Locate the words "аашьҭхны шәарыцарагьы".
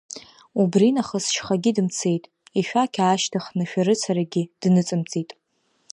2.99-4.43